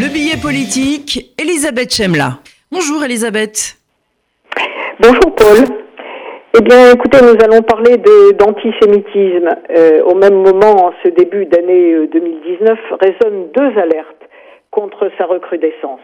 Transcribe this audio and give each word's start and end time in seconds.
Le 0.00 0.08
billet 0.08 0.40
politique, 0.40 1.36
Elisabeth 1.36 1.92
Chemla. 1.92 2.40
Bonjour 2.72 3.04
Elisabeth. 3.04 3.76
Bonjour 4.98 5.34
Paul. 5.36 5.58
Eh 6.56 6.62
bien, 6.62 6.92
écoutez, 6.94 7.18
nous 7.20 7.36
allons 7.44 7.60
parler 7.60 7.98
d'antisémitisme. 8.32 9.50
Euh, 9.76 10.02
au 10.04 10.14
même 10.14 10.40
moment, 10.40 10.86
en 10.86 10.92
ce 11.02 11.08
début 11.10 11.44
d'année 11.44 12.06
2019, 12.06 12.78
euh, 12.78 12.96
résonnent 12.98 13.48
deux 13.52 13.78
alertes 13.78 14.24
contre 14.70 15.10
sa 15.18 15.26
recrudescence. 15.26 16.00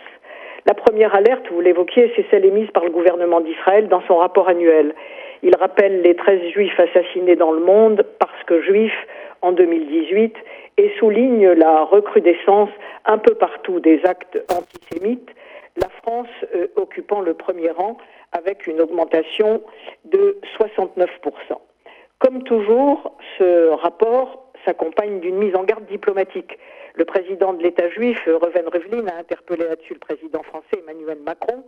La 0.67 0.75
première 0.75 1.15
alerte, 1.15 1.45
vous 1.51 1.63
l'évoquiez, 1.63 2.13
c'est 2.17 2.27
celle 2.31 2.45
émise 2.45 2.69
par 2.73 2.85
le 2.85 2.91
gouvernement 2.91 3.41
d'Israël 3.41 3.89
dans 3.89 4.03
son 4.07 4.17
rapport 4.17 4.51
annuel. 4.51 4.95
Il 5.43 5.57
rappelle 5.57 6.03
les 6.03 6.15
13 6.15 6.51
juifs 6.53 6.79
assassinés 6.79 7.37
dans 7.37 7.53
le 7.53 7.61
monde 7.61 8.05
parce 8.19 8.45
que 8.47 8.61
juifs 8.61 9.07
en 9.47 9.53
2018 9.53 10.35
et 10.77 10.91
souligne 10.99 11.49
la 11.53 11.85
recrudescence 11.85 12.71
un 13.05 13.19
peu 13.19 13.35
partout 13.35 13.79
des 13.79 14.05
actes 14.05 14.39
antisémites, 14.51 15.31
la 15.77 15.89
France 16.03 16.29
euh, 16.55 16.67
occupant 16.75 17.21
le 17.21 17.35
premier 17.35 17.71
rang 17.71 17.97
avec 18.33 18.67
une 18.67 18.81
augmentation 18.81 19.63
de 20.05 20.39
69%. 20.59 21.07
Comme 22.19 22.43
toujours, 22.43 23.17
ce 23.39 23.69
rapport 23.69 24.51
s'accompagne 24.65 25.21
d'une 25.21 25.37
mise 25.37 25.55
en 25.55 25.63
garde 25.63 25.87
diplomatique. 25.87 26.59
Le 26.95 27.05
président 27.05 27.53
de 27.53 27.63
l'État 27.63 27.89
juif, 27.91 28.19
Reuven 28.27 28.69
Rivlin, 28.69 29.07
a 29.07 29.19
interpellé 29.19 29.65
là-dessus 29.65 29.95
le 29.95 30.01
président 30.01 30.43
français 30.43 30.81
Emmanuel 30.83 31.19
Macron 31.25 31.63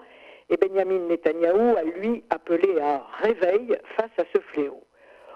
et 0.51 0.57
Benjamin 0.57 1.07
Netanyahou 1.07 1.77
a 1.77 1.83
lui 1.83 2.25
appelé 2.31 2.81
à 2.81 3.07
réveil 3.23 3.77
face 3.97 4.11
à 4.19 4.25
ce 4.35 4.41
fléau. 4.41 4.83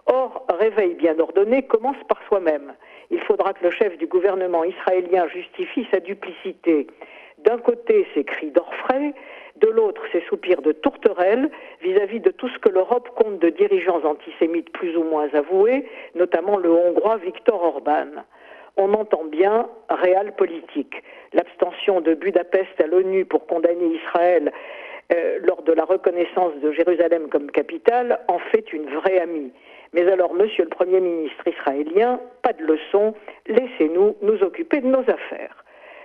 Or, 0.06 0.44
réveil 0.48 0.94
bien 0.94 1.18
ordonné 1.18 1.62
commence 1.62 2.02
par 2.08 2.20
soi-même. 2.28 2.74
Il 3.10 3.20
faudra 3.20 3.52
que 3.52 3.64
le 3.64 3.70
chef 3.70 3.96
du 3.98 4.06
gouvernement 4.06 4.64
israélien 4.64 5.28
justifie 5.28 5.86
sa 5.90 6.00
duplicité. 6.00 6.86
D'un 7.38 7.58
côté, 7.58 8.06
ses 8.14 8.24
cris 8.24 8.50
d'orfraie, 8.50 9.14
de 9.56 9.68
l'autre, 9.68 10.02
ses 10.12 10.22
soupirs 10.22 10.62
de 10.62 10.72
tourterelle 10.72 11.50
vis-à-vis 11.82 12.20
de 12.20 12.30
tout 12.30 12.48
ce 12.48 12.58
que 12.58 12.68
l'Europe 12.68 13.10
compte 13.16 13.38
de 13.38 13.48
dirigeants 13.48 14.04
antisémites 14.04 14.70
plus 14.72 14.96
ou 14.96 15.04
moins 15.04 15.28
avoués, 15.34 15.86
notamment 16.14 16.56
le 16.56 16.70
Hongrois 16.70 17.18
Viktor 17.18 17.62
Orban. 17.62 18.24
On 18.76 18.94
entend 18.94 19.24
bien 19.24 19.68
réel 19.90 20.32
politique. 20.32 21.02
L'abstention 21.32 22.00
de 22.00 22.14
Budapest 22.14 22.80
à 22.80 22.86
l'ONU 22.86 23.24
pour 23.24 23.46
condamner 23.46 23.96
Israël 23.96 24.50
euh, 25.12 25.38
lors 25.42 25.62
de 25.62 25.72
la 25.72 25.84
reconnaissance 25.84 26.54
de 26.62 26.72
Jérusalem 26.72 27.28
comme 27.28 27.50
capitale 27.50 28.20
en 28.28 28.38
fait 28.38 28.72
une 28.72 28.88
vraie 28.88 29.20
amie. 29.20 29.52
Mais 29.92 30.10
alors, 30.10 30.34
monsieur 30.34 30.64
le 30.64 30.70
Premier 30.70 31.00
ministre 31.00 31.46
israélien, 31.46 32.18
pas 32.42 32.52
de 32.54 32.64
leçon, 32.64 33.14
laissez-nous 33.46 34.16
nous 34.22 34.42
occuper 34.42 34.80
de 34.80 34.86
nos 34.86 35.02
affaires. 35.02 35.64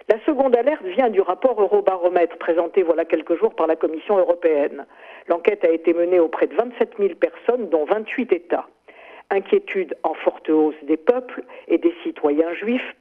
La 0.09 0.19
seconde 0.25 0.55
alerte 0.55 0.83
vient 0.83 1.09
du 1.09 1.21
rapport 1.21 1.61
Eurobaromètre 1.61 2.37
présenté 2.37 2.83
voilà 2.83 3.03
quelques 3.05 3.37
jours 3.37 3.53
par 3.55 3.67
la 3.67 3.75
Commission 3.75 4.17
européenne. 4.17 4.85
L'enquête 5.27 5.65
a 5.65 5.69
été 5.69 5.93
menée 5.93 6.19
auprès 6.19 6.47
de 6.47 6.55
27 6.55 6.93
000 6.97 7.15
personnes, 7.15 7.69
dont 7.69 7.85
28 7.85 8.31
États. 8.31 8.67
Inquiétude 9.29 9.97
en 10.03 10.13
forte 10.13 10.49
hausse 10.49 10.81
des 10.83 10.95
peuples 10.95 11.43
et 11.67 11.77
des 11.77 11.93
citoyens 12.03 12.53
juifs. 12.53 12.95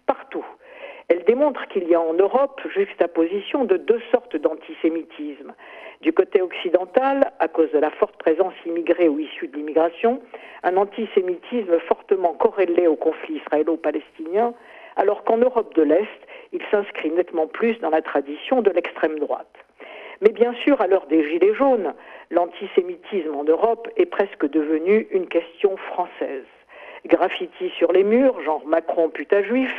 Elle 1.08 1.22
démontre 1.24 1.68
qu'il 1.68 1.88
y 1.88 1.94
a 1.94 2.00
en 2.00 2.14
Europe 2.14 2.60
juxtaposition 2.74 3.64
de 3.64 3.76
deux 3.76 4.00
sortes 4.10 4.36
d'antisémitisme. 4.36 5.54
Du 6.00 6.12
côté 6.12 6.42
occidental, 6.42 7.30
à 7.38 7.46
cause 7.46 7.70
de 7.70 7.78
la 7.78 7.90
forte 7.90 8.16
présence 8.16 8.54
immigrée 8.66 9.08
ou 9.08 9.20
issue 9.20 9.46
de 9.46 9.56
l'immigration, 9.56 10.20
un 10.64 10.76
antisémitisme 10.76 11.78
fortement 11.80 12.34
corrélé 12.34 12.88
au 12.88 12.96
conflit 12.96 13.36
israélo-palestinien, 13.36 14.52
alors 14.96 15.22
qu'en 15.22 15.36
Europe 15.36 15.74
de 15.74 15.82
l'Est, 15.82 16.20
il 16.52 16.60
s'inscrit 16.70 17.10
nettement 17.10 17.46
plus 17.46 17.78
dans 17.78 17.90
la 17.90 18.02
tradition 18.02 18.60
de 18.60 18.70
l'extrême 18.70 19.18
droite. 19.18 19.54
Mais 20.22 20.32
bien 20.32 20.54
sûr, 20.54 20.80
à 20.80 20.86
l'heure 20.86 21.06
des 21.06 21.22
Gilets 21.28 21.54
jaunes, 21.54 21.94
l'antisémitisme 22.30 23.34
en 23.34 23.44
Europe 23.44 23.88
est 23.96 24.06
presque 24.06 24.48
devenu 24.48 25.06
une 25.10 25.28
question 25.28 25.76
française. 25.76 26.46
Graffiti 27.06 27.70
sur 27.76 27.92
les 27.92 28.04
murs, 28.04 28.40
genre 28.42 28.62
Macron 28.66 29.08
putain 29.08 29.42
juif, 29.42 29.72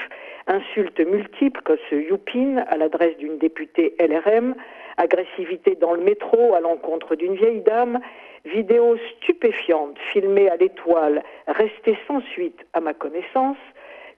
insultes 0.48 1.00
multiples 1.00 1.62
comme 1.62 1.78
ce 1.90 1.96
Youpin 1.96 2.64
à 2.68 2.78
l'adresse 2.78 3.18
d'une 3.18 3.38
députée 3.38 3.96
LRM, 4.00 4.56
agressivité 4.98 5.76
dans 5.76 5.94
le 5.94 6.02
métro 6.02 6.56
à 6.56 6.60
l'encontre 6.60 7.16
d'une 7.16 7.36
vieille 7.36 7.62
dame, 7.62 8.00
vidéos 8.46 8.98
stupéfiantes 9.18 9.98
filmées 10.12 10.50
à 10.50 10.58
l'étoile, 10.58 11.24
restées 11.48 11.98
sans 12.08 12.22
suite 12.22 12.66
à 12.74 12.80
ma 12.80 12.94
connaissance, 12.94 13.58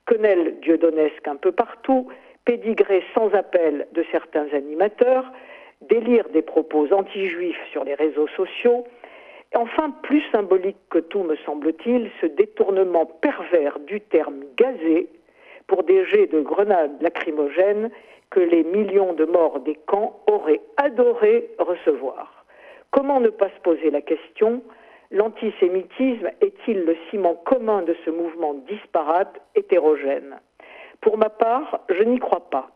quenelle 0.05 0.59
dieudonnesque 0.61 1.27
un 1.27 1.35
peu 1.35 1.51
partout, 1.51 2.07
pédigré 2.45 3.03
sans 3.13 3.33
appel 3.33 3.87
de 3.93 4.03
certains 4.11 4.47
animateurs, 4.53 5.31
délire 5.81 6.27
des 6.29 6.41
propos 6.41 6.91
anti-juifs 6.93 7.59
sur 7.71 7.83
les 7.83 7.95
réseaux 7.95 8.27
sociaux, 8.27 8.85
enfin, 9.55 9.91
plus 10.03 10.23
symbolique 10.31 10.77
que 10.89 10.99
tout, 10.99 11.23
me 11.23 11.35
semble-t-il, 11.37 12.09
ce 12.21 12.25
détournement 12.27 13.05
pervers 13.05 13.79
du 13.79 14.01
terme 14.01 14.43
gazé 14.57 15.09
pour 15.67 15.83
des 15.83 16.05
jets 16.05 16.27
de 16.27 16.41
grenades 16.41 17.01
lacrymogènes 17.01 17.91
que 18.29 18.39
les 18.39 18.63
millions 18.63 19.13
de 19.13 19.25
morts 19.25 19.59
des 19.59 19.75
camps 19.75 20.19
auraient 20.27 20.61
adoré 20.77 21.49
recevoir. 21.57 22.45
Comment 22.91 23.19
ne 23.19 23.29
pas 23.29 23.49
se 23.49 23.61
poser 23.61 23.91
la 23.91 24.01
question 24.01 24.61
L'antisémitisme 25.11 26.29
est-il 26.41 26.81
le 26.81 26.95
ciment 27.09 27.33
commun 27.33 27.81
de 27.81 27.95
ce 28.05 28.11
mouvement 28.11 28.53
disparate, 28.67 29.41
hétérogène? 29.55 30.39
Pour 31.01 31.17
ma 31.17 31.29
part, 31.29 31.79
je 31.89 32.03
n'y 32.03 32.19
crois 32.19 32.49
pas. 32.49 32.69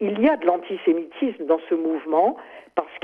Il 0.00 0.20
y 0.20 0.28
a 0.28 0.36
de 0.36 0.46
l'antisémitisme 0.46 1.46
dans 1.46 1.60
ce 1.68 1.74
mouvement 1.74 2.36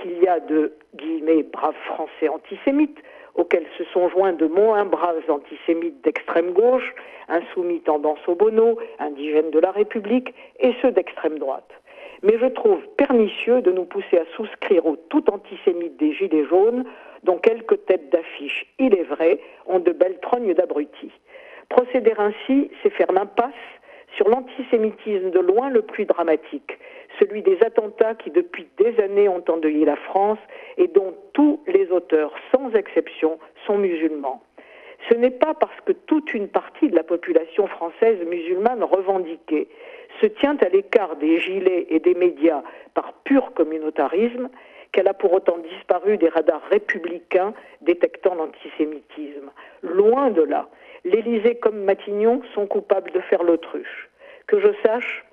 qu'il 0.02 0.22
y 0.22 0.28
a 0.28 0.40
de 0.40 0.74
guillemets 0.96 1.44
braves 1.44 1.74
Français 1.86 2.28
antisémites 2.28 2.98
auxquels 3.34 3.66
se 3.78 3.84
sont 3.84 4.08
joints 4.10 4.32
de 4.32 4.46
moins 4.46 4.84
braves 4.84 5.30
antisémites 5.30 6.02
d'extrême 6.04 6.52
gauche, 6.52 6.94
insoumis 7.28 7.80
tendance 7.80 8.18
au 8.26 8.34
bono, 8.34 8.78
indigènes 8.98 9.50
de 9.50 9.58
la 9.58 9.70
République, 9.70 10.34
et 10.60 10.74
ceux 10.82 10.90
d'extrême 10.90 11.38
droite. 11.38 11.70
Mais 12.22 12.38
je 12.38 12.46
trouve 12.46 12.80
pernicieux 12.98 13.62
de 13.62 13.70
nous 13.70 13.84
pousser 13.84 14.18
à 14.18 14.24
souscrire 14.36 14.84
au 14.86 14.96
tout 14.96 15.24
antisémite 15.30 15.96
des 15.96 16.12
Gilets 16.12 16.44
jaunes, 16.44 16.84
dont 17.22 17.38
quelques 17.38 17.84
têtes 17.86 18.10
d'affiche, 18.10 18.66
il 18.78 18.94
est 18.94 19.04
vrai, 19.04 19.38
ont 19.66 19.78
de 19.78 19.92
belles 19.92 20.18
trognes 20.20 20.52
d'abrutis. 20.52 21.12
Procéder 21.68 22.12
ainsi, 22.18 22.70
c'est 22.82 22.90
faire 22.90 23.10
l'impasse 23.12 23.54
sur 24.16 24.28
l'antisémitisme 24.28 25.30
de 25.30 25.40
loin 25.40 25.70
le 25.70 25.82
plus 25.82 26.04
dramatique, 26.04 26.78
celui 27.22 27.42
des 27.42 27.58
attentats 27.62 28.14
qui 28.14 28.30
depuis 28.30 28.66
des 28.78 28.98
années 29.00 29.28
ont 29.28 29.44
endeuillé 29.48 29.84
la 29.84 29.96
France 29.96 30.38
et 30.76 30.88
dont 30.88 31.14
tous 31.32 31.60
les 31.66 31.90
auteurs, 31.90 32.32
sans 32.52 32.70
exception, 32.72 33.38
sont 33.66 33.78
musulmans. 33.78 34.42
Ce 35.08 35.14
n'est 35.14 35.30
pas 35.30 35.54
parce 35.54 35.80
que 35.84 35.92
toute 35.92 36.32
une 36.34 36.48
partie 36.48 36.88
de 36.88 36.96
la 36.96 37.02
population 37.02 37.66
française 37.66 38.18
musulmane 38.26 38.82
revendiquée 38.82 39.68
se 40.20 40.26
tient 40.26 40.56
à 40.58 40.68
l'écart 40.68 41.16
des 41.16 41.40
gilets 41.40 41.86
et 41.90 41.98
des 41.98 42.14
médias 42.14 42.62
par 42.94 43.12
pur 43.24 43.52
communautarisme 43.54 44.48
qu'elle 44.92 45.08
a 45.08 45.14
pour 45.14 45.32
autant 45.32 45.58
disparu 45.58 46.18
des 46.18 46.28
radars 46.28 46.62
républicains 46.70 47.54
détectant 47.80 48.34
l'antisémitisme. 48.34 49.50
Loin 49.82 50.30
de 50.30 50.42
là, 50.42 50.68
l'Élysée 51.04 51.56
comme 51.56 51.82
Matignon 51.84 52.42
sont 52.54 52.66
coupables 52.66 53.10
de 53.12 53.20
faire 53.20 53.42
l'autruche. 53.42 54.10
Que 54.46 54.60
je 54.60 54.68
sache, 54.84 55.24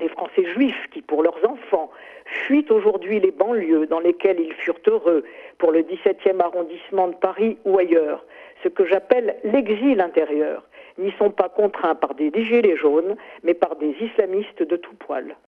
les 0.00 0.08
Français 0.08 0.44
juifs 0.44 0.88
qui, 0.90 1.02
pour 1.02 1.22
leurs 1.22 1.38
enfants, 1.48 1.90
fuient 2.24 2.66
aujourd'hui 2.70 3.20
les 3.20 3.30
banlieues 3.30 3.86
dans 3.86 4.00
lesquelles 4.00 4.40
ils 4.40 4.52
furent 4.54 4.80
heureux, 4.86 5.24
pour 5.58 5.72
le 5.72 5.82
17e 5.82 6.40
arrondissement 6.40 7.08
de 7.08 7.14
Paris 7.14 7.58
ou 7.64 7.78
ailleurs, 7.78 8.24
ce 8.62 8.68
que 8.68 8.84
j'appelle 8.84 9.36
l'exil 9.44 10.00
intérieur, 10.00 10.64
n'y 10.98 11.12
sont 11.12 11.30
pas 11.30 11.48
contraints 11.48 11.94
par 11.94 12.14
des 12.14 12.30
gilets 12.34 12.76
jaunes, 12.76 13.16
mais 13.42 13.54
par 13.54 13.76
des 13.76 13.94
islamistes 14.00 14.62
de 14.62 14.76
tout 14.76 14.94
poil. 14.94 15.36